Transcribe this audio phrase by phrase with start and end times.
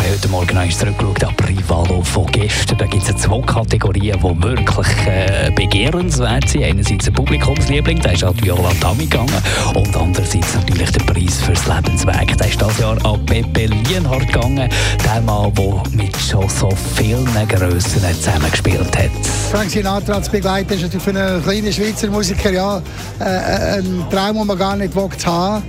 [0.00, 2.78] Wir haben heute Morgen noch zurückgeschaut auf Rivalo von gestern.
[2.78, 6.64] Da gibt es zwei Kategorien, die wirklich äh, begehrenswert sind.
[6.64, 9.42] Einerseits ein Publikumsliebling, der ist an Viola Tami gegangen.
[9.74, 12.34] Und andererseits natürlich der Preis fürs Lebensweg.
[12.38, 14.70] Der ist dieses Jahr an Pepe Lienhardt gegangen.
[15.04, 19.10] Der Mann, der mit schon so vielen Grössen zusammengespielt hat.
[19.50, 22.82] Frank Sinatra als Begleiter ist natürlich für einen kleinen Schweizer Musiker ja,
[23.18, 25.62] äh, ein Traum, den man gar nicht haben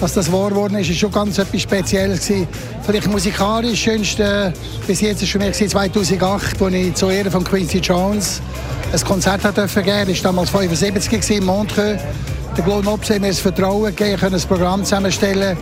[0.00, 2.48] dass das wahr geworden ist, ist schon ganz etwas Spezielles gewesen.
[2.82, 4.52] Vielleicht musikalisch schönste
[4.86, 8.40] bis jetzt ist für mich 2008, als ich zu Ehren von Quincy Jones
[8.92, 10.10] ein Konzert hat dürfen geben.
[10.10, 11.98] Ich war damals 75 gewesen, in Montreux.
[12.56, 15.56] Der Glo Nobs hat mir das Vertrauen gegeben, können ein Programm zusammenstellen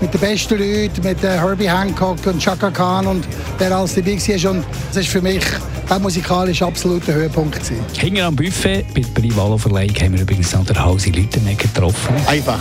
[0.00, 3.24] mit den besten Leuten, mit Herbie Hancock und Chaka Khan und
[3.58, 4.50] wer alles dabei war.
[4.50, 5.44] Und das ist für mich
[5.88, 7.54] auch musikalisch absolut der Höhepunkt.
[7.54, 7.84] Gewesen.
[7.96, 12.14] Hinten am Buffet bei der Privalo Verleihung haben wir übrigens noch den Hausi Lütenegger getroffen.
[12.26, 12.60] Einfach.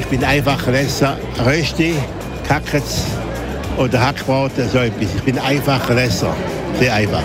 [0.00, 1.16] Ich bin einfach Lesser.
[1.44, 1.94] Rösti,
[2.46, 3.04] Kackets
[3.78, 5.08] oder Hackbraten, so etwas.
[5.16, 6.34] Ich bin einfach Lesser.
[6.78, 7.22] Sehr einfach.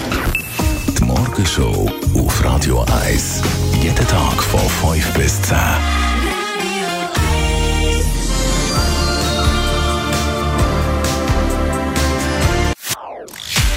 [0.97, 3.41] Die Morgenshow auf Radio 1.
[3.81, 6.06] Jeden Tag von 5 bis 10.